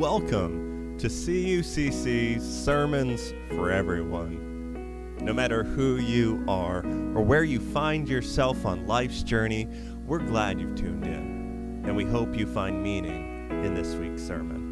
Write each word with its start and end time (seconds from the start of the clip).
Welcome 0.00 0.96
to 0.96 1.08
CUCC's 1.08 2.42
Sermons 2.42 3.34
for 3.50 3.70
Everyone. 3.70 5.14
No 5.20 5.34
matter 5.34 5.62
who 5.62 5.96
you 5.96 6.42
are 6.48 6.78
or 7.14 7.22
where 7.22 7.44
you 7.44 7.60
find 7.60 8.08
yourself 8.08 8.64
on 8.64 8.86
life's 8.86 9.22
journey, 9.22 9.68
we're 10.06 10.20
glad 10.20 10.58
you've 10.58 10.74
tuned 10.74 11.04
in, 11.04 11.82
and 11.84 11.94
we 11.94 12.06
hope 12.06 12.34
you 12.34 12.46
find 12.46 12.82
meaning 12.82 13.50
in 13.62 13.74
this 13.74 13.94
week's 13.94 14.22
sermon. 14.22 14.70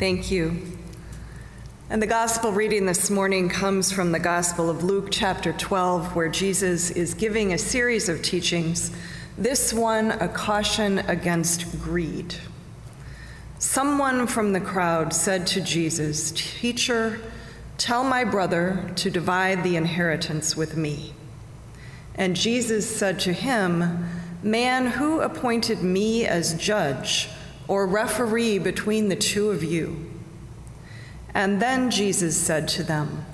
Thank 0.00 0.32
you. 0.32 0.83
And 1.90 2.00
the 2.00 2.06
gospel 2.06 2.50
reading 2.50 2.86
this 2.86 3.10
morning 3.10 3.50
comes 3.50 3.92
from 3.92 4.10
the 4.10 4.18
Gospel 4.18 4.70
of 4.70 4.82
Luke, 4.82 5.08
chapter 5.10 5.52
12, 5.52 6.16
where 6.16 6.30
Jesus 6.30 6.90
is 6.90 7.12
giving 7.12 7.52
a 7.52 7.58
series 7.58 8.08
of 8.08 8.22
teachings, 8.22 8.90
this 9.36 9.70
one 9.70 10.12
a 10.12 10.26
caution 10.26 11.00
against 11.00 11.82
greed. 11.82 12.36
Someone 13.58 14.26
from 14.26 14.54
the 14.54 14.62
crowd 14.62 15.12
said 15.12 15.46
to 15.48 15.60
Jesus, 15.60 16.32
Teacher, 16.34 17.20
tell 17.76 18.02
my 18.02 18.24
brother 18.24 18.90
to 18.96 19.10
divide 19.10 19.62
the 19.62 19.76
inheritance 19.76 20.56
with 20.56 20.78
me. 20.78 21.12
And 22.14 22.34
Jesus 22.34 22.88
said 22.88 23.20
to 23.20 23.34
him, 23.34 24.08
Man, 24.42 24.86
who 24.86 25.20
appointed 25.20 25.82
me 25.82 26.24
as 26.24 26.54
judge 26.54 27.28
or 27.68 27.86
referee 27.86 28.58
between 28.58 29.10
the 29.10 29.16
two 29.16 29.50
of 29.50 29.62
you? 29.62 30.13
And 31.34 31.60
then 31.60 31.90
Jesus 31.90 32.36
said 32.36 32.68
to 32.68 32.84
them, 32.84 33.26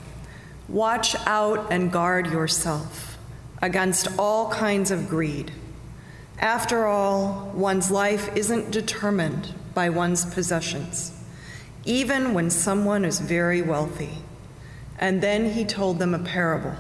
Watch 0.69 1.15
out 1.27 1.71
and 1.71 1.93
guard 1.93 2.29
yourself 2.29 3.19
against 3.61 4.09
all 4.19 4.51
kinds 4.51 4.91
of 4.91 5.09
greed. 5.09 5.53
After 6.39 6.87
all, 6.87 7.53
one's 7.55 7.91
life 7.91 8.35
isn't 8.35 8.71
determined 8.71 9.55
by 9.75 9.91
one's 9.91 10.25
possessions, 10.25 11.13
even 11.85 12.33
when 12.33 12.49
someone 12.49 13.05
is 13.05 13.21
very 13.21 13.61
wealthy. 13.61 14.19
And 14.99 15.21
then 15.21 15.51
he 15.51 15.65
told 15.65 15.99
them 15.99 16.15
a 16.15 16.19
parable. 16.19 16.77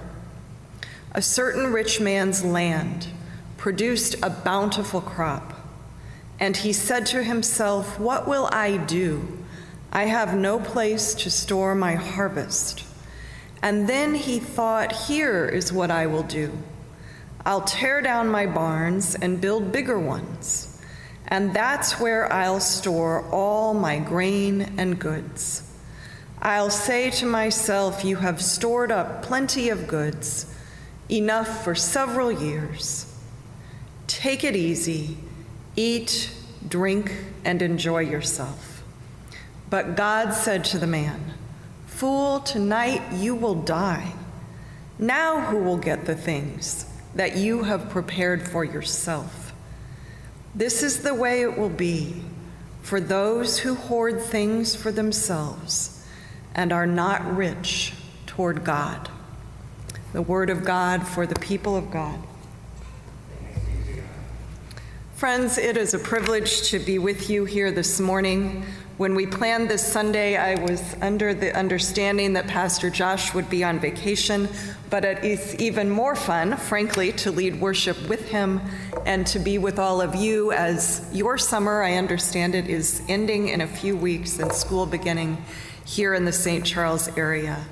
A 1.13 1.21
certain 1.21 1.73
rich 1.73 2.01
man's 2.01 2.45
land 2.45 3.09
produced 3.59 4.15
a 4.23 4.31
bountiful 4.31 5.01
crop, 5.03 5.53
and 6.39 6.57
he 6.57 6.73
said 6.73 7.05
to 7.07 7.23
himself, 7.23 7.99
What 7.99 8.27
will 8.27 8.49
I 8.53 8.79
do? 8.79 9.40
I 9.93 10.05
have 10.05 10.37
no 10.37 10.61
place 10.61 11.15
to 11.15 11.31
store 11.31 11.75
my 11.75 11.95
harvest. 11.95 12.85
And 13.63 13.89
then 13.89 14.15
he 14.15 14.39
thought, 14.39 14.93
Here 14.93 15.47
is 15.49 15.73
what 15.73 15.91
I 15.91 16.07
will 16.07 16.23
do 16.23 16.57
I'll 17.45 17.63
tear 17.63 18.01
down 18.03 18.29
my 18.29 18.47
barns 18.47 19.15
and 19.15 19.41
build 19.41 19.73
bigger 19.73 19.99
ones, 19.99 20.81
and 21.27 21.55
that's 21.55 21.99
where 21.99 22.33
I'll 22.33 22.61
store 22.61 23.29
all 23.31 23.75
my 23.75 23.99
grain 23.99 24.75
and 24.79 24.99
goods. 24.99 25.67
I'll 26.43 26.71
say 26.71 27.11
to 27.11 27.27
myself, 27.27 28.05
You 28.05 28.17
have 28.17 28.41
stored 28.41 28.93
up 28.93 29.23
plenty 29.23 29.69
of 29.71 29.89
goods, 29.89 30.47
enough 31.11 31.65
for 31.65 31.75
several 31.75 32.31
years. 32.31 33.07
Take 34.07 34.45
it 34.45 34.57
easy, 34.57 35.19
eat, 35.77 36.33
drink, 36.67 37.13
and 37.45 37.61
enjoy 37.61 38.01
yourself. 38.01 38.70
But 39.71 39.97
God 39.97 40.35
said 40.35 40.65
to 40.67 40.79
the 40.79 40.87
man, 40.87 41.33
Fool, 41.87 42.41
tonight 42.41 43.03
you 43.13 43.37
will 43.37 43.55
die. 43.55 44.13
Now 44.99 45.41
who 45.43 45.59
will 45.59 45.77
get 45.77 46.05
the 46.05 46.15
things 46.17 46.87
that 47.15 47.37
you 47.37 47.63
have 47.63 47.89
prepared 47.89 48.47
for 48.47 48.65
yourself? 48.65 49.53
This 50.55 50.83
is 50.83 51.03
the 51.03 51.15
way 51.15 51.43
it 51.43 51.57
will 51.57 51.71
be 51.71 52.23
for 52.83 53.01
those 53.01 53.61
who 53.61 53.75
hoard 53.75 54.21
things 54.21 54.75
for 54.75 54.91
themselves 54.91 56.05
and 56.55 56.73
are 56.73 56.87
not 56.87 57.37
rich 57.37 57.93
toward 58.27 58.65
God. 58.65 59.09
The 60.13 60.23
word 60.23 60.51
of 60.51 60.65
God 60.65 61.07
for 61.07 61.27
the 61.27 61.39
people 61.39 61.77
of 61.77 61.93
God. 61.93 62.19
Friends, 65.15 65.59
it 65.59 65.77
is 65.77 65.95
a 65.95 65.99
privilege 65.99 66.63
to 66.71 66.79
be 66.79 66.99
with 66.99 67.31
you 67.31 67.45
here 67.45 67.71
this 67.71 68.01
morning 68.01 68.65
when 69.01 69.15
we 69.15 69.25
planned 69.25 69.71
this 69.71 69.83
Sunday, 69.83 70.37
I 70.37 70.61
was 70.61 70.95
under 71.01 71.33
the 71.33 71.57
understanding 71.57 72.35
that 72.35 72.47
Pastor 72.47 72.91
Josh 72.91 73.33
would 73.33 73.49
be 73.49 73.65
on 73.65 73.79
vacation, 73.79 74.47
but 74.91 75.07
it 75.07 75.25
is 75.25 75.55
even 75.55 75.89
more 75.89 76.15
fun, 76.15 76.55
frankly, 76.59 77.11
to 77.13 77.31
lead 77.31 77.63
worship 77.63 77.97
with 78.11 78.29
him 78.29 78.61
and 79.07 79.27
to 79.29 79.39
be 79.39 79.57
with 79.57 79.79
all 79.79 80.03
of 80.03 80.15
you 80.15 80.53
as 80.53 81.09
your 81.15 81.39
summer, 81.39 81.83
I 81.83 81.95
understand 81.95 82.55
it, 82.55 82.69
is 82.69 83.01
ending 83.09 83.49
in 83.49 83.63
a 83.63 83.67
few 83.67 83.97
weeks 83.97 84.39
and 84.39 84.53
school 84.53 84.85
beginning 84.85 85.43
here 85.87 86.13
in 86.13 86.27
the 86.27 86.33
St. 86.33 86.67
Charles 86.67 87.09
area. 87.17 87.65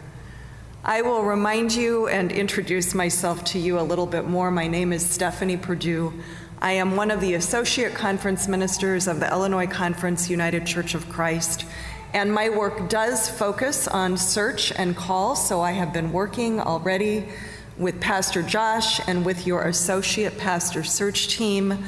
I 0.83 1.03
will 1.03 1.25
remind 1.25 1.75
you 1.75 2.09
and 2.09 2.33
introduce 2.33 2.95
myself 2.95 3.45
to 3.47 3.59
you 3.59 3.79
a 3.79 3.83
little 3.83 4.07
bit 4.07 4.27
more. 4.27 4.51
My 4.51 4.67
name 4.67 4.95
is 4.95 5.05
Stephanie 5.05 5.59
Perdew. 5.59 6.23
I 6.61 6.73
am 6.73 6.97
one 6.97 7.13
of 7.13 7.21
the 7.21 7.35
associate 7.35 7.95
conference 7.95 8.49
ministers 8.49 9.07
of 9.07 9.21
the 9.21 9.31
Illinois 9.31 9.69
Conference 9.69 10.29
United 10.29 10.67
Church 10.67 10.97
of 10.97 11.09
Christ, 11.09 11.65
and 12.13 12.33
my 12.33 12.49
work 12.49 12.89
does 12.89 13.31
focus 13.31 13.87
on 13.87 14.17
search 14.17 14.73
and 14.73 14.97
call, 14.97 15.37
so 15.37 15.61
I 15.61 15.71
have 15.71 15.93
been 15.93 16.11
working 16.11 16.59
already 16.59 17.29
with 17.77 18.01
Pastor 18.01 18.43
Josh 18.43 19.01
and 19.07 19.25
with 19.25 19.47
your 19.47 19.69
associate 19.69 20.37
pastor 20.37 20.83
search 20.83 21.29
team. 21.29 21.85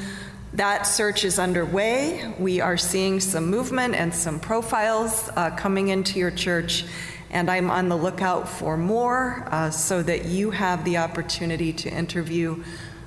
That 0.53 0.83
search 0.83 1.25
is 1.25 1.37
underway. 1.37 2.33
We 2.39 2.61
are 2.61 2.77
seeing 2.77 3.19
some 3.19 3.47
movement 3.47 3.95
and 3.95 4.15
some 4.15 4.39
profiles 4.39 5.29
uh, 5.35 5.49
coming 5.51 5.89
into 5.89 6.17
your 6.17 6.31
church, 6.31 6.85
and 7.29 7.51
I'm 7.51 7.69
on 7.69 7.89
the 7.89 7.97
lookout 7.97 8.47
for 8.47 8.77
more 8.77 9.45
uh, 9.51 9.69
so 9.69 10.01
that 10.03 10.25
you 10.25 10.51
have 10.51 10.85
the 10.85 10.95
opportunity 10.95 11.73
to 11.73 11.89
interview 11.89 12.63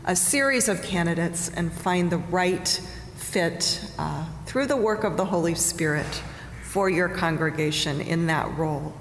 a 0.06 0.14
series 0.14 0.68
of 0.68 0.82
candidates 0.82 1.48
and 1.48 1.72
find 1.72 2.10
the 2.10 2.18
right 2.18 2.68
fit 3.16 3.88
uh, 3.98 4.26
through 4.44 4.66
the 4.66 4.76
work 4.76 5.02
of 5.02 5.16
the 5.16 5.24
Holy 5.24 5.54
Spirit 5.54 6.22
for 6.62 6.90
your 6.90 7.08
congregation 7.08 8.00
in 8.02 8.26
that 8.26 8.54
role. 8.58 8.94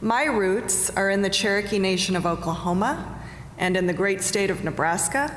My 0.00 0.24
roots 0.24 0.88
are 0.90 1.10
in 1.10 1.22
the 1.22 1.30
Cherokee 1.30 1.80
Nation 1.80 2.14
of 2.14 2.26
Oklahoma 2.26 3.20
and 3.58 3.76
in 3.76 3.86
the 3.86 3.92
great 3.92 4.22
state 4.22 4.50
of 4.50 4.62
Nebraska. 4.62 5.36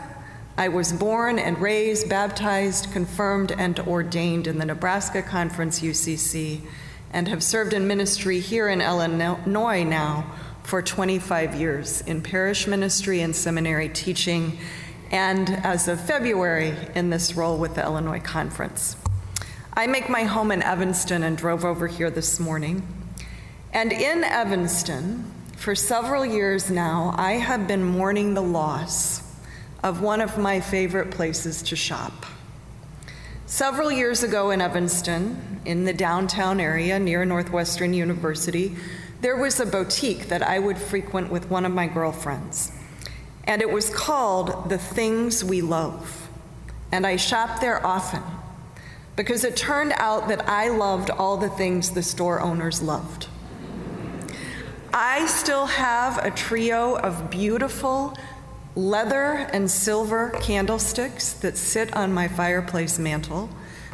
I 0.58 0.70
was 0.70 0.94
born 0.94 1.40
and 1.40 1.60
raised, 1.60 2.08
baptized, 2.08 2.92
confirmed, 2.92 3.52
and 3.52 3.80
ordained 3.80 4.46
in 4.46 4.60
the 4.60 4.66
Nebraska 4.66 5.24
Conference 5.24 5.82
UCC 5.82 6.62
and 7.12 7.28
have 7.28 7.42
served 7.42 7.74
in 7.74 7.88
ministry 7.88 8.40
here 8.40 8.70
in 8.70 8.82
Illinois 8.82 9.84
now 9.84 10.32
for 10.66 10.82
25 10.82 11.54
years 11.54 12.02
in 12.02 12.22
parish 12.22 12.66
ministry 12.66 13.22
and 13.22 13.36
seminary 13.36 13.88
teaching, 13.88 14.58
and 15.12 15.48
as 15.64 15.88
of 15.88 16.02
February 16.02 16.76
in 16.96 17.12
this 17.12 17.36
role 17.36 17.60
with 17.60 17.76
the 17.76 17.84
Illinois 17.84 18.20
Conference. 18.20 18.96
I 19.74 19.86
make 19.86 20.10
my 20.10 20.24
home 20.24 20.52
in 20.52 20.64
Evanston 20.64 21.22
and 21.22 21.38
drove 21.38 21.64
over 21.64 21.86
here 21.86 22.10
this 22.10 22.40
morning. 22.40 22.82
And 23.74 23.92
in 23.92 24.24
Evanston, 24.24 25.32
for 25.56 25.76
several 25.76 26.26
years 26.26 26.72
now, 26.72 27.14
I 27.16 27.34
have 27.34 27.68
been 27.68 27.84
mourning 27.84 28.34
the 28.34 28.42
loss 28.42 29.22
of 29.84 30.02
one 30.02 30.20
of 30.20 30.40
my 30.40 30.62
favorite 30.62 31.12
places 31.12 31.62
to 31.64 31.76
shop. 31.76 32.26
Several 33.46 33.92
years 33.92 34.24
ago 34.24 34.50
in 34.50 34.62
Evanston, 34.62 35.62
in 35.64 35.86
the 35.86 35.94
downtown 35.94 36.60
area 36.60 36.98
near 36.98 37.24
Northwestern 37.24 37.94
University, 37.94 38.76
there 39.26 39.36
was 39.36 39.60
a 39.60 39.66
boutique 39.66 40.28
that 40.28 40.44
I 40.44 40.60
would 40.60 40.78
frequent 40.78 41.32
with 41.32 41.50
one 41.50 41.66
of 41.66 41.72
my 41.72 41.88
girlfriends, 41.88 42.72
and 43.46 43.60
it 43.60 43.72
was 43.72 43.90
called 43.90 44.70
The 44.70 44.78
Things 44.78 45.44
We 45.44 45.62
Love. 45.62 46.30
And 46.92 47.08
I 47.08 47.16
shopped 47.16 47.60
there 47.60 47.84
often 47.84 48.22
because 49.16 49.44
it 49.44 49.58
turned 49.58 49.94
out 49.94 50.28
that 50.28 50.48
I 50.48 50.68
loved 50.68 51.10
all 51.10 51.38
the 51.38 51.50
things 51.50 51.90
the 51.90 52.04
store 52.04 52.40
owners 52.40 52.84
loved. 52.84 53.28
I 54.94 55.26
still 55.26 55.66
have 55.66 56.24
a 56.24 56.30
trio 56.30 56.96
of 56.96 57.32
beautiful 57.32 58.16
leather 58.76 59.50
and 59.52 59.72
silver 59.72 60.30
candlesticks 60.40 61.34
that 61.34 61.58
sit 61.58 61.96
on 61.96 62.14
my 62.14 62.28
fireplace 62.28 63.00
mantle, 63.00 63.50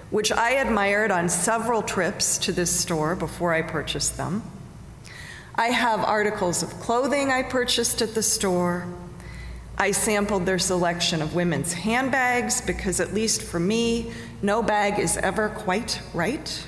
which 0.09 0.29
I 0.29 0.55
admired 0.55 1.09
on 1.09 1.29
several 1.29 1.81
trips 1.81 2.37
to 2.39 2.51
this 2.51 2.77
store 2.77 3.15
before 3.15 3.53
I 3.53 3.61
purchased 3.61 4.17
them. 4.17 4.43
I 5.61 5.67
have 5.67 6.03
articles 6.03 6.63
of 6.63 6.71
clothing 6.79 7.29
I 7.29 7.43
purchased 7.43 8.01
at 8.01 8.15
the 8.15 8.23
store. 8.23 8.87
I 9.77 9.91
sampled 9.91 10.47
their 10.47 10.57
selection 10.57 11.21
of 11.21 11.35
women's 11.35 11.71
handbags 11.73 12.61
because, 12.61 12.99
at 12.99 13.13
least 13.13 13.43
for 13.43 13.59
me, 13.59 14.11
no 14.41 14.63
bag 14.63 14.97
is 14.97 15.17
ever 15.17 15.49
quite 15.49 16.01
right. 16.15 16.65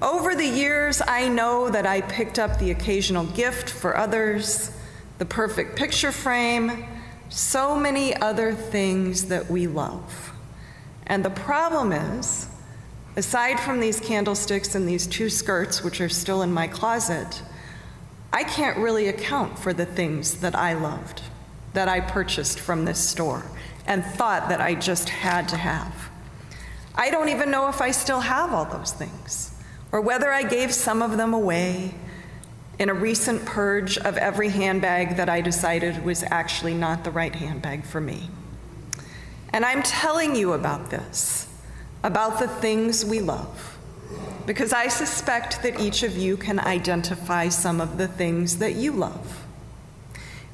Over 0.00 0.34
the 0.34 0.46
years, 0.46 1.02
I 1.06 1.28
know 1.28 1.68
that 1.68 1.84
I 1.84 2.00
picked 2.00 2.38
up 2.38 2.58
the 2.58 2.70
occasional 2.70 3.26
gift 3.26 3.68
for 3.68 3.98
others, 3.98 4.70
the 5.18 5.26
perfect 5.26 5.76
picture 5.76 6.10
frame, 6.10 6.86
so 7.28 7.78
many 7.78 8.16
other 8.16 8.54
things 8.54 9.26
that 9.26 9.50
we 9.50 9.66
love. 9.66 10.32
And 11.06 11.22
the 11.22 11.28
problem 11.28 11.92
is, 11.92 12.46
aside 13.14 13.60
from 13.60 13.78
these 13.78 14.00
candlesticks 14.00 14.74
and 14.74 14.88
these 14.88 15.06
two 15.06 15.28
skirts, 15.28 15.84
which 15.84 16.00
are 16.00 16.08
still 16.08 16.40
in 16.40 16.50
my 16.50 16.66
closet, 16.66 17.42
I 18.38 18.44
can't 18.44 18.78
really 18.78 19.08
account 19.08 19.58
for 19.58 19.72
the 19.72 19.84
things 19.84 20.42
that 20.42 20.54
I 20.54 20.74
loved, 20.74 21.22
that 21.72 21.88
I 21.88 21.98
purchased 21.98 22.60
from 22.60 22.84
this 22.84 23.00
store, 23.00 23.42
and 23.84 24.04
thought 24.04 24.48
that 24.48 24.60
I 24.60 24.76
just 24.76 25.08
had 25.08 25.48
to 25.48 25.56
have. 25.56 26.08
I 26.94 27.10
don't 27.10 27.30
even 27.30 27.50
know 27.50 27.68
if 27.68 27.80
I 27.80 27.90
still 27.90 28.20
have 28.20 28.52
all 28.52 28.64
those 28.64 28.92
things, 28.92 29.60
or 29.90 30.00
whether 30.00 30.30
I 30.30 30.44
gave 30.44 30.72
some 30.72 31.02
of 31.02 31.16
them 31.16 31.34
away 31.34 31.94
in 32.78 32.88
a 32.88 32.94
recent 32.94 33.44
purge 33.44 33.98
of 33.98 34.16
every 34.16 34.50
handbag 34.50 35.16
that 35.16 35.28
I 35.28 35.40
decided 35.40 36.04
was 36.04 36.22
actually 36.22 36.74
not 36.74 37.02
the 37.02 37.10
right 37.10 37.34
handbag 37.34 37.82
for 37.82 38.00
me. 38.00 38.30
And 39.52 39.64
I'm 39.64 39.82
telling 39.82 40.36
you 40.36 40.52
about 40.52 40.90
this, 40.90 41.52
about 42.04 42.38
the 42.38 42.46
things 42.46 43.04
we 43.04 43.18
love, 43.18 43.77
because 44.48 44.72
I 44.72 44.88
suspect 44.88 45.62
that 45.62 45.78
each 45.78 46.02
of 46.02 46.16
you 46.16 46.38
can 46.38 46.58
identify 46.58 47.50
some 47.50 47.82
of 47.82 47.98
the 47.98 48.08
things 48.08 48.56
that 48.60 48.76
you 48.76 48.92
love. 48.92 49.44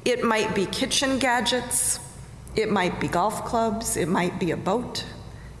It 0.03 0.21
might 0.21 0.53
be 0.53 0.65
kitchen 0.65 1.17
gadgets, 1.17 2.01
it 2.57 2.69
might 2.69 2.99
be 2.99 3.07
golf 3.07 3.45
clubs, 3.45 3.95
it 3.95 4.09
might 4.09 4.37
be 4.37 4.51
a 4.51 4.57
boat, 4.57 5.05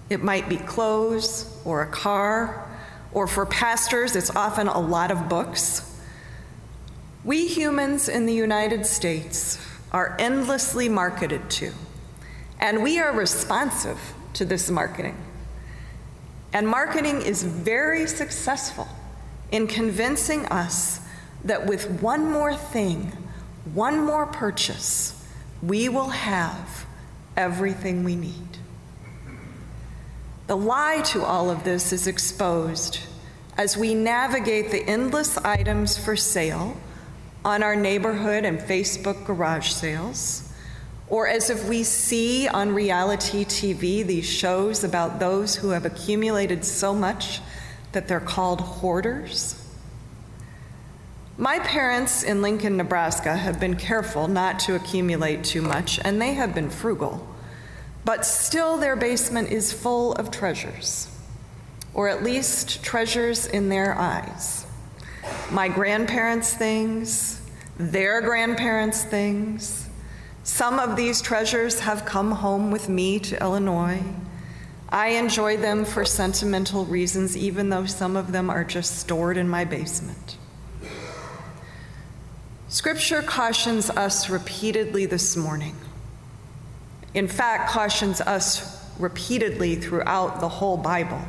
it 0.09 0.21
might 0.21 0.49
be 0.49 0.57
clothes 0.57 1.57
or 1.63 1.81
a 1.81 1.87
car, 1.87 2.69
or 3.13 3.25
for 3.25 3.45
pastors, 3.45 4.17
it's 4.17 4.35
often 4.35 4.67
a 4.67 4.79
lot 4.81 5.11
of 5.11 5.29
books. 5.29 5.97
We 7.23 7.47
humans 7.47 8.09
in 8.09 8.25
the 8.25 8.33
United 8.33 8.85
States 8.85 9.65
are 9.93 10.17
endlessly 10.19 10.89
marketed 10.89 11.49
to 11.51 11.71
and 12.59 12.83
we 12.83 12.99
are 12.99 13.13
responsive 13.13 14.13
to 14.33 14.43
this 14.43 14.69
marketing. 14.69 15.15
And 16.55 16.69
marketing 16.69 17.21
is 17.21 17.43
very 17.43 18.07
successful 18.07 18.87
in 19.51 19.67
convincing 19.67 20.45
us 20.45 21.01
that 21.43 21.65
with 21.65 22.01
one 22.01 22.31
more 22.31 22.55
thing, 22.55 23.11
one 23.73 23.99
more 23.99 24.25
purchase, 24.25 25.21
we 25.61 25.89
will 25.89 26.11
have 26.11 26.85
everything 27.35 28.05
we 28.05 28.15
need. 28.15 28.57
The 30.47 30.55
lie 30.55 31.01
to 31.07 31.25
all 31.25 31.49
of 31.49 31.65
this 31.65 31.91
is 31.91 32.07
exposed 32.07 32.99
as 33.57 33.75
we 33.75 33.93
navigate 33.93 34.71
the 34.71 34.87
endless 34.87 35.37
items 35.39 35.97
for 35.97 36.15
sale 36.15 36.77
on 37.43 37.63
our 37.63 37.75
neighborhood 37.75 38.45
and 38.45 38.59
Facebook 38.59 39.25
garage 39.25 39.71
sales 39.71 40.44
or 41.07 41.27
as 41.27 41.49
if 41.49 41.67
we 41.67 41.83
see 41.83 42.47
on 42.47 42.73
reality 42.73 43.45
TV 43.45 44.05
these 44.05 44.25
shows 44.25 44.83
about 44.83 45.19
those 45.19 45.55
who 45.55 45.69
have 45.69 45.85
accumulated 45.85 46.65
so 46.65 46.93
much 46.93 47.41
that 47.91 48.07
they're 48.07 48.19
called 48.19 48.59
hoarders. 48.61 49.61
My 51.37 51.59
parents 51.59 52.23
in 52.23 52.41
Lincoln, 52.41 52.77
Nebraska 52.77 53.35
have 53.35 53.59
been 53.59 53.75
careful 53.75 54.27
not 54.27 54.59
to 54.61 54.75
accumulate 54.75 55.43
too 55.43 55.61
much, 55.61 55.99
and 56.03 56.21
they 56.21 56.33
have 56.33 56.55
been 56.55 56.69
frugal. 56.69 57.27
But 58.05 58.25
still, 58.25 58.77
their 58.77 58.95
basement 58.95 59.51
is 59.51 59.73
full 59.73 60.13
of 60.13 60.31
treasures, 60.31 61.09
or 61.93 62.07
at 62.07 62.23
least 62.23 62.83
treasures 62.83 63.45
in 63.45 63.69
their 63.69 63.95
eyes. 63.95 64.65
My 65.51 65.67
grandparents' 65.67 66.53
things, 66.53 67.41
their 67.77 68.21
grandparents' 68.21 69.03
things, 69.03 69.84
some 70.45 70.77
of 70.77 70.95
these 70.95 71.23
treasures 71.23 71.79
have 71.79 72.05
come 72.05 72.31
home 72.31 72.69
with 72.69 72.87
me 72.87 73.17
to 73.17 73.41
Illinois. 73.41 74.03
I 74.89 75.09
enjoy 75.09 75.57
them 75.57 75.85
for 75.85 76.05
sentimental 76.05 76.85
reasons, 76.85 77.35
even 77.35 77.69
though 77.69 77.87
some 77.87 78.15
of 78.15 78.31
them 78.31 78.51
are 78.51 78.63
just 78.63 78.99
stored 78.99 79.37
in 79.37 79.49
my 79.49 79.65
basement. 79.65 80.37
Scripture 82.69 83.23
cautions 83.23 83.89
us 83.89 84.29
repeatedly 84.29 85.07
this 85.07 85.35
morning. 85.35 85.75
In 87.15 87.27
fact, 87.27 87.71
cautions 87.71 88.21
us 88.21 88.87
repeatedly 88.99 89.75
throughout 89.75 90.41
the 90.41 90.49
whole 90.49 90.77
Bible 90.77 91.21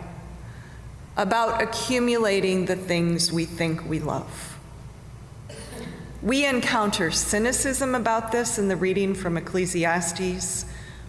about 1.17 1.63
accumulating 1.63 2.67
the 2.67 2.77
things 2.77 3.33
we 3.33 3.47
think 3.47 3.89
we 3.89 3.99
love. 3.99 4.56
We 6.23 6.47
encounter 6.47 7.11
cynicism 7.11 7.95
about 7.95 8.33
this 8.33 8.59
in 8.59 8.69
the 8.69 8.77
reading 8.77 9.15
from 9.15 9.37
Ecclesiastes, 9.37 10.65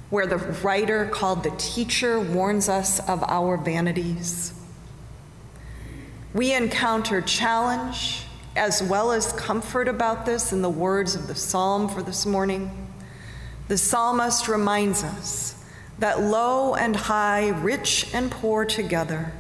where 0.09 0.27
the 0.27 0.37
writer 0.37 1.05
called 1.05 1.43
the 1.43 1.51
teacher 1.51 2.19
warns 2.19 2.67
us 2.67 2.99
of 3.07 3.23
our 3.23 3.55
vanities. 3.55 4.53
We 6.33 6.53
encounter 6.53 7.21
challenge 7.21 8.25
as 8.57 8.83
well 8.83 9.13
as 9.13 9.31
comfort 9.33 9.87
about 9.87 10.25
this 10.25 10.51
in 10.51 10.61
the 10.61 10.69
words 10.69 11.15
of 11.15 11.27
the 11.27 11.35
psalm 11.35 11.87
for 11.87 12.03
this 12.03 12.25
morning. 12.25 12.69
The 13.69 13.77
psalmist 13.77 14.49
reminds 14.49 15.03
us 15.05 15.63
that 15.99 16.21
low 16.21 16.75
and 16.75 16.95
high, 16.95 17.49
rich 17.49 18.13
and 18.13 18.29
poor 18.29 18.65
together, 18.65 19.31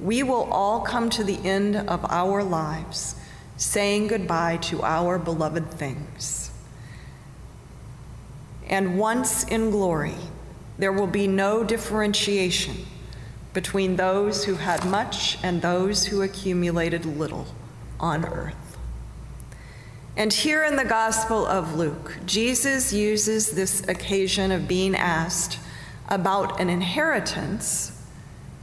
we 0.00 0.24
will 0.24 0.52
all 0.52 0.80
come 0.80 1.08
to 1.10 1.22
the 1.22 1.38
end 1.44 1.76
of 1.76 2.04
our 2.06 2.42
lives 2.42 3.14
saying 3.56 4.08
goodbye 4.08 4.56
to 4.58 4.82
our 4.82 5.18
beloved 5.18 5.70
things. 5.70 6.50
And 8.66 8.98
once 8.98 9.44
in 9.44 9.70
glory, 9.70 10.16
there 10.78 10.92
will 10.92 11.06
be 11.06 11.26
no 11.26 11.62
differentiation 11.62 12.86
between 13.52 13.96
those 13.96 14.44
who 14.44 14.54
had 14.54 14.84
much 14.84 15.38
and 15.42 15.62
those 15.62 16.06
who 16.06 16.22
accumulated 16.22 17.06
little 17.06 17.46
on 18.00 18.24
earth. 18.24 18.56
And 20.16 20.32
here 20.32 20.64
in 20.64 20.76
the 20.76 20.84
Gospel 20.84 21.46
of 21.46 21.76
Luke, 21.76 22.18
Jesus 22.26 22.92
uses 22.92 23.50
this 23.50 23.86
occasion 23.88 24.52
of 24.52 24.68
being 24.68 24.94
asked 24.94 25.58
about 26.08 26.60
an 26.60 26.68
inheritance 26.68 28.00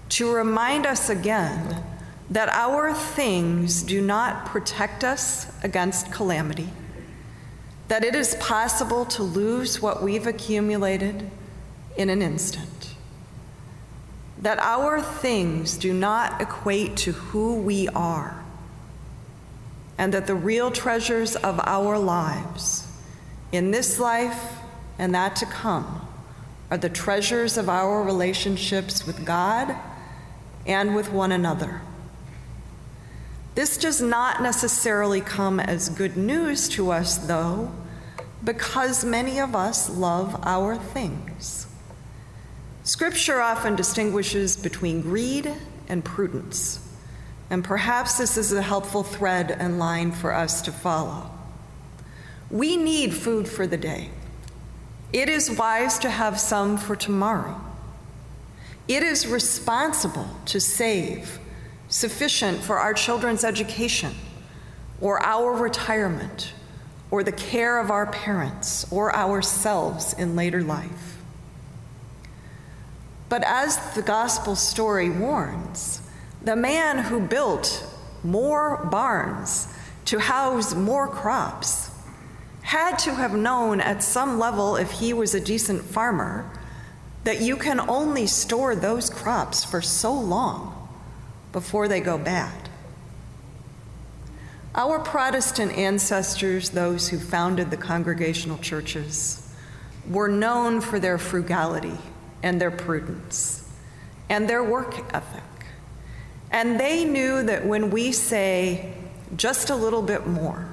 to 0.09 0.31
remind 0.33 0.85
us 0.85 1.09
again 1.09 1.83
that 2.31 2.47
our 2.47 2.93
things 2.93 3.83
do 3.83 4.01
not 4.01 4.45
protect 4.45 5.03
us 5.03 5.51
against 5.63 6.13
calamity, 6.13 6.69
that 7.89 8.05
it 8.05 8.15
is 8.15 8.35
possible 8.35 9.03
to 9.03 9.21
lose 9.21 9.81
what 9.81 10.01
we've 10.01 10.25
accumulated 10.25 11.29
in 11.97 12.09
an 12.09 12.21
instant, 12.21 12.95
that 14.41 14.57
our 14.59 15.01
things 15.01 15.77
do 15.77 15.93
not 15.93 16.39
equate 16.39 16.95
to 16.95 17.11
who 17.11 17.55
we 17.55 17.89
are, 17.89 18.41
and 19.97 20.13
that 20.13 20.25
the 20.25 20.33
real 20.33 20.71
treasures 20.71 21.35
of 21.35 21.59
our 21.65 22.00
lives 22.00 22.88
in 23.51 23.71
this 23.71 24.00
life 24.00 24.53
and 24.97 25.13
that 25.13 25.35
to 25.35 25.45
come 25.45 26.07
are 26.71 26.77
the 26.77 26.89
treasures 26.89 27.57
of 27.57 27.67
our 27.67 28.01
relationships 28.01 29.05
with 29.05 29.25
God 29.25 29.75
and 30.65 30.95
with 30.95 31.11
one 31.11 31.33
another. 31.33 31.81
This 33.53 33.77
does 33.77 34.01
not 34.01 34.41
necessarily 34.41 35.20
come 35.20 35.60
as 35.60 35.89
good 35.89 36.15
news 36.15 36.70
to 36.70 36.91
us, 36.91 37.17
though, 37.17 37.72
because 38.43 39.03
many 39.03 39.39
of 39.39 39.55
us 39.55 39.89
love 39.89 40.39
our 40.43 40.77
things. 40.77 41.67
Scripture 42.84 43.41
often 43.41 43.75
distinguishes 43.75 44.55
between 44.55 45.01
greed 45.01 45.51
and 45.89 46.03
prudence, 46.03 46.88
and 47.50 47.63
perhaps 47.63 48.17
this 48.17 48.38
is 48.38 48.53
a 48.53 48.62
helpful 48.62 49.03
thread 49.03 49.51
and 49.51 49.77
line 49.77 50.12
for 50.12 50.34
us 50.34 50.62
to 50.63 50.72
follow. 50.72 51.29
We 52.50 52.77
need 52.77 53.13
food 53.13 53.48
for 53.48 53.67
the 53.67 53.77
day. 53.77 54.10
It 55.13 55.27
is 55.27 55.51
wise 55.51 56.00
to 56.00 56.10
have 56.10 56.39
some 56.39 56.77
for 56.77 56.96
tomorrow. 56.96 57.60
It 58.88 59.03
is 59.03 59.27
responsible 59.27 60.27
to 60.46 60.60
save 60.60 61.38
sufficient 61.91 62.63
for 62.63 62.79
our 62.79 62.93
children's 62.93 63.43
education 63.43 64.13
or 65.01 65.21
our 65.24 65.53
retirement 65.53 66.53
or 67.12 67.21
the 67.21 67.31
care 67.31 67.79
of 67.79 67.91
our 67.91 68.07
parents 68.07 68.89
or 68.91 69.13
ourselves 69.13 70.13
in 70.13 70.36
later 70.36 70.63
life. 70.63 71.17
But 73.27 73.43
as 73.43 73.93
the 73.93 74.01
gospel 74.01 74.55
story 74.55 75.10
warns, 75.10 76.01
the 76.41 76.55
man 76.55 76.98
who 76.98 77.19
built 77.19 77.86
more 78.24 78.88
barns 78.89 79.67
to 80.05 80.19
house 80.19 80.74
more 80.74 81.07
crops 81.07 81.91
had 82.62 82.98
to 83.00 83.15
have 83.15 83.36
known 83.36 83.81
at 83.81 84.01
some 84.01 84.39
level, 84.39 84.77
if 84.77 84.91
he 84.91 85.12
was 85.13 85.36
a 85.36 85.41
decent 85.41 85.81
farmer, 85.83 86.50
that 87.25 87.41
you 87.41 87.57
can 87.57 87.81
only 87.89 88.27
store 88.27 88.75
those 88.75 89.10
crops 89.10 89.63
for 89.63 89.81
so 89.81 90.13
long 90.13 90.80
before 91.51 91.88
they 91.88 92.00
go 92.00 92.17
bad. 92.17 92.70
Our 94.74 95.00
Protestant 95.00 95.74
ancestors, 95.74 96.70
those 96.70 97.10
who 97.10 97.20
founded 97.20 97.72
the 97.72 97.77
congregational 97.77 98.58
churches, 98.58 99.53
were 100.10 100.29
known 100.29 100.79
for 100.79 101.00
their 101.00 101.17
frugality 101.17 101.98
and 102.41 102.60
their 102.60 102.72
prudence 102.72 103.70
and 104.29 104.50
their 104.50 104.63
work 104.63 105.13
ethic. 105.13 105.43
And 106.51 106.79
they 106.79 107.03
knew 107.03 107.43
that 107.43 107.65
when 107.65 107.91
we 107.91 108.12
say 108.12 108.93
just 109.36 109.70
a 109.70 109.75
little 109.75 110.01
bit 110.01 110.25
more, 110.25 110.70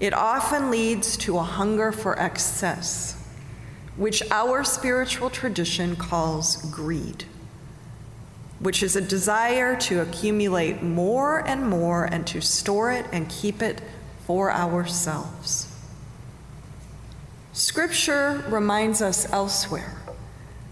it 0.00 0.12
often 0.12 0.70
leads 0.70 1.16
to 1.18 1.38
a 1.38 1.42
hunger 1.42 1.92
for 1.92 2.18
excess, 2.18 3.24
which 3.96 4.22
our 4.32 4.64
spiritual 4.64 5.30
tradition 5.30 5.94
calls 5.94 6.56
greed 6.72 7.24
which 8.62 8.82
is 8.82 8.94
a 8.94 9.00
desire 9.00 9.76
to 9.76 10.00
accumulate 10.00 10.82
more 10.82 11.46
and 11.48 11.68
more 11.68 12.04
and 12.04 12.24
to 12.28 12.40
store 12.40 12.92
it 12.92 13.04
and 13.12 13.28
keep 13.28 13.60
it 13.60 13.82
for 14.24 14.52
ourselves. 14.52 15.68
Scripture 17.52 18.44
reminds 18.48 19.02
us 19.02 19.30
elsewhere 19.32 20.00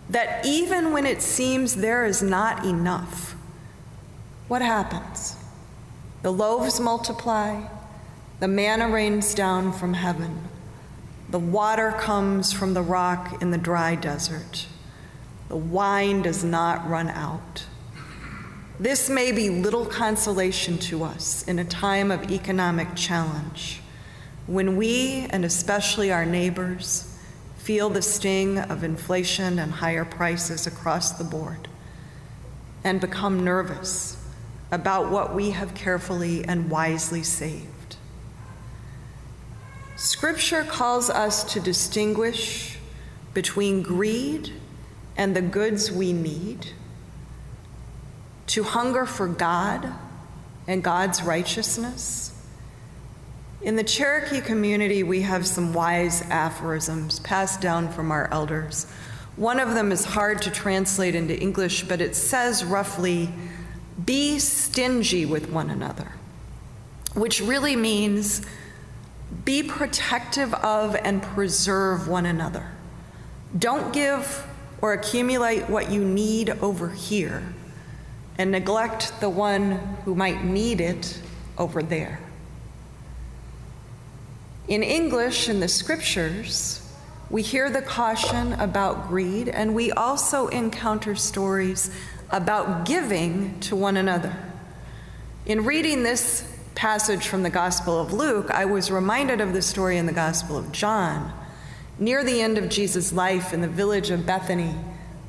that 0.09 0.47
even 0.47 0.93
when 0.93 1.05
it 1.05 1.21
seems 1.21 1.77
there 1.77 2.07
is 2.07 2.23
not 2.23 2.65
enough, 2.65 3.35
what 4.47 4.63
happens? 4.63 5.37
The 6.23 6.33
loaves 6.33 6.79
multiply, 6.79 7.65
the 8.39 8.49
manna 8.49 8.89
rains 8.89 9.35
down 9.35 9.73
from 9.73 9.95
heaven, 9.95 10.49
the 11.29 11.39
water 11.41 11.93
comes 11.93 12.53
from 12.53 12.75
the 12.75 12.83
rock 12.83 13.43
in 13.43 13.51
the 13.51 13.59
dry 13.59 13.97
desert, 13.97 14.67
the 15.49 15.57
wine 15.57 16.23
does 16.23 16.45
not 16.45 16.89
run 16.89 17.09
out. 17.09 17.65
This 18.81 19.11
may 19.11 19.31
be 19.31 19.51
little 19.51 19.85
consolation 19.85 20.79
to 20.79 21.05
us 21.05 21.47
in 21.47 21.59
a 21.59 21.67
time 21.67 22.11
of 22.11 22.31
economic 22.31 22.95
challenge 22.95 23.83
when 24.47 24.79
we, 24.79 25.27
and 25.29 25.45
especially 25.45 26.11
our 26.11 26.25
neighbors, 26.25 27.15
feel 27.59 27.91
the 27.91 28.01
sting 28.01 28.57
of 28.57 28.83
inflation 28.83 29.59
and 29.59 29.71
higher 29.71 30.07
prices 30.07 30.67
across 30.67 31.13
the 31.13 31.25
board 31.25 31.69
and 32.83 33.03
become 33.03 33.45
nervous 33.45 34.17
about 34.73 35.11
what 35.11 35.35
we 35.35 35.51
have 35.51 35.75
carefully 35.75 36.43
and 36.47 36.71
wisely 36.71 37.23
saved. 37.23 37.97
Scripture 39.97 40.65
calls 40.65 41.11
us 41.11 41.45
to 41.53 41.61
distinguish 41.61 42.79
between 43.35 43.83
greed 43.83 44.55
and 45.19 45.37
the 45.37 45.43
goods 45.43 45.93
we 45.93 46.15
need 46.15 46.69
to 48.51 48.65
hunger 48.65 49.07
for 49.07 49.29
God 49.29 49.93
and 50.67 50.83
God's 50.83 51.23
righteousness. 51.23 52.33
In 53.63 53.77
the 53.77 53.85
Cherokee 53.85 54.41
community, 54.41 55.05
we 55.05 55.23
have 55.23 55.47
some 55.47 55.73
wise 55.73 56.23
aphorisms 56.31 57.21
passed 57.21 57.61
down 57.61 57.93
from 57.93 58.11
our 58.11 58.29
elders. 58.33 58.87
One 59.37 59.61
of 59.61 59.75
them 59.75 59.93
is 59.93 60.05
hard 60.05 60.43
to 60.43 60.51
translate 60.51 61.15
into 61.15 61.39
English, 61.39 61.85
but 61.85 62.01
it 62.01 62.17
says 62.17 62.65
roughly, 62.65 63.31
be 64.05 64.41
stingy 64.41 65.27
with 65.27 65.49
one 65.51 65.71
another, 65.71 66.11
which 67.15 67.41
really 67.41 67.77
means 67.77 68.43
be 69.45 69.63
protective 69.63 70.53
of 70.55 70.97
and 70.97 71.23
preserve 71.23 72.09
one 72.09 72.27
another. 72.27 72.67
Don't 73.57 73.93
give 73.93 74.45
or 74.83 74.93
accumulate 74.93 75.71
what 75.71 75.93
you 75.93 76.05
need 76.05 76.51
over 76.51 76.89
here 76.89 77.55
and 78.41 78.53
neglect 78.53 79.13
the 79.21 79.29
one 79.29 79.73
who 80.07 80.15
might 80.15 80.43
need 80.43 80.81
it 80.81 81.21
over 81.59 81.83
there. 81.83 82.19
In 84.67 84.83
English, 84.83 85.51
in 85.51 85.61
the 85.61 85.69
scriptures, 85.69 86.91
we 87.29 87.43
hear 87.43 87.69
the 87.69 87.83
caution 87.83 88.55
about 88.55 89.09
greed, 89.09 89.51
and 89.51 89.75
we 89.75 89.93
also 89.93 90.49
encounter 90.49 91.15
stories 91.15 91.91
about 92.31 92.87
giving 92.87 93.61
to 93.61 93.77
one 93.77 93.99
another. 93.99 94.35
In 95.45 95.67
reading 95.67 96.03
this 96.03 96.51
passage 96.75 97.29
from 97.29 97.43
the 97.43 97.51
Gospel 97.51 98.01
of 98.01 98.15
Luke, 98.15 98.51
I 98.51 98.65
was 98.65 98.91
reminded 98.91 99.43
of 99.43 99.53
the 99.53 99.61
story 99.61 99.99
in 99.99 100.07
the 100.07 100.15
Gospel 100.15 100.57
of 100.57 100.73
John. 100.73 101.31
Near 101.99 102.25
the 102.25 102.41
end 102.41 102.57
of 102.57 102.71
Jesus' 102.71 103.13
life 103.13 103.53
in 103.53 103.61
the 103.61 103.69
village 103.69 104.09
of 104.09 104.25
Bethany, 104.25 104.75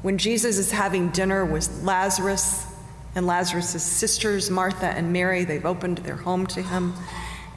when 0.01 0.17
Jesus 0.17 0.57
is 0.57 0.71
having 0.71 1.09
dinner 1.09 1.43
with 1.43 1.83
Lazarus, 1.83 2.70
and 3.15 3.27
Lazarus' 3.27 3.83
sisters, 3.83 4.49
Martha 4.49 4.87
and 4.87 5.11
Mary, 5.11 5.43
they've 5.43 5.65
opened 5.65 5.99
their 5.99 6.15
home 6.15 6.47
to 6.47 6.61
him. 6.61 6.93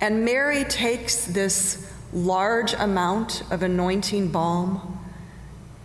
And 0.00 0.25
Mary 0.25 0.64
takes 0.64 1.25
this 1.25 1.90
large 2.12 2.75
amount 2.75 3.42
of 3.50 3.62
anointing 3.62 4.30
balm 4.30 4.99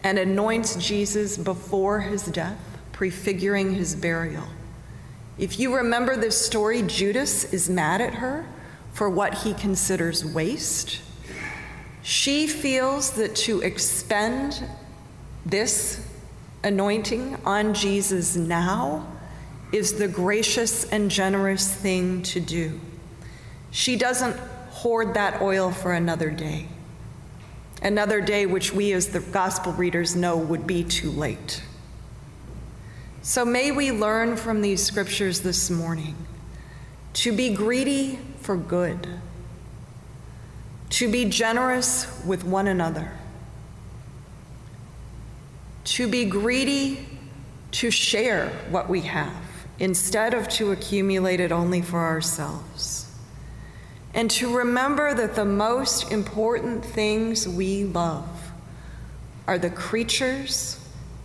and 0.03 0.17
anoints 0.17 0.75
Jesus 0.75 1.37
before 1.37 2.01
his 2.01 2.25
death, 2.25 2.59
prefiguring 2.91 3.73
his 3.73 3.95
burial. 3.95 4.45
If 5.37 5.59
you 5.59 5.75
remember 5.75 6.17
this 6.17 6.43
story, 6.43 6.81
Judas 6.81 7.53
is 7.53 7.69
mad 7.69 8.01
at 8.01 8.15
her 8.15 8.47
for 8.93 9.09
what 9.09 9.35
he 9.35 9.53
considers 9.53 10.25
waste. 10.25 11.01
She 12.01 12.47
feels 12.47 13.11
that 13.11 13.35
to 13.37 13.61
expend 13.61 14.63
this 15.45 16.05
anointing 16.63 17.37
on 17.45 17.73
Jesus 17.73 18.35
now 18.35 19.07
is 19.71 19.93
the 19.93 20.07
gracious 20.07 20.83
and 20.85 21.11
generous 21.11 21.73
thing 21.73 22.23
to 22.23 22.39
do. 22.39 22.79
She 23.71 23.95
doesn't 23.95 24.35
hoard 24.71 25.13
that 25.13 25.41
oil 25.41 25.71
for 25.71 25.93
another 25.93 26.31
day, 26.31 26.67
another 27.81 28.21
day 28.21 28.45
which 28.45 28.73
we 28.73 28.93
as 28.93 29.09
the 29.09 29.19
gospel 29.19 29.73
readers 29.73 30.15
know 30.15 30.37
would 30.37 30.65
be 30.65 30.83
too 30.83 31.11
late. 31.11 31.63
So 33.21 33.45
may 33.45 33.71
we 33.71 33.91
learn 33.91 34.37
from 34.37 34.61
these 34.61 34.83
scriptures 34.83 35.41
this 35.41 35.69
morning 35.69 36.15
to 37.13 37.35
be 37.35 37.53
greedy 37.53 38.17
for 38.39 38.55
good, 38.55 39.07
to 40.91 41.11
be 41.11 41.25
generous 41.25 42.07
with 42.25 42.43
one 42.43 42.67
another, 42.67 43.11
to 45.83 46.07
be 46.07 46.25
greedy 46.25 47.05
to 47.71 47.91
share 47.91 48.49
what 48.71 48.89
we 48.89 49.01
have 49.01 49.48
instead 49.79 50.33
of 50.33 50.47
to 50.49 50.71
accumulate 50.71 51.39
it 51.39 51.51
only 51.51 51.81
for 51.81 51.99
ourselves. 51.99 53.09
And 54.13 54.29
to 54.31 54.55
remember 54.55 55.13
that 55.13 55.35
the 55.35 55.45
most 55.45 56.11
important 56.11 56.83
things 56.83 57.47
we 57.47 57.83
love 57.83 58.51
are 59.47 59.57
the 59.57 59.69
creatures 59.69 60.79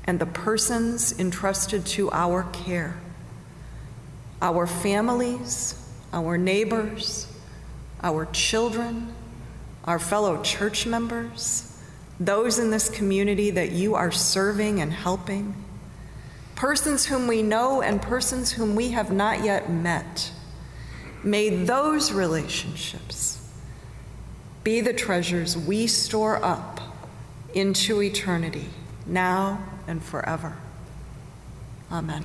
and 0.04 0.18
the 0.18 0.26
persons 0.26 1.18
entrusted 1.18 1.84
to 1.86 2.10
our 2.12 2.44
care 2.52 2.96
our 4.42 4.66
families, 4.66 5.74
our 6.12 6.36
neighbors, 6.36 7.26
our 8.02 8.26
children, 8.26 9.10
our 9.84 9.98
fellow 9.98 10.42
church 10.42 10.86
members, 10.86 11.80
those 12.20 12.58
in 12.58 12.70
this 12.70 12.90
community 12.90 13.50
that 13.50 13.72
you 13.72 13.94
are 13.94 14.10
serving 14.10 14.82
and 14.82 14.92
helping 14.92 15.63
persons 16.54 17.06
whom 17.06 17.26
we 17.26 17.42
know 17.42 17.82
and 17.82 18.00
persons 18.00 18.52
whom 18.52 18.74
we 18.74 18.90
have 18.90 19.12
not 19.12 19.44
yet 19.44 19.70
met. 19.70 20.30
May 21.22 21.48
those 21.48 22.12
relationships 22.12 23.40
be 24.62 24.80
the 24.80 24.92
treasures 24.92 25.56
we 25.56 25.86
store 25.86 26.42
up 26.44 26.80
into 27.54 28.02
eternity, 28.02 28.68
now 29.06 29.62
and 29.86 30.02
forever. 30.02 30.56
Amen. 31.92 32.24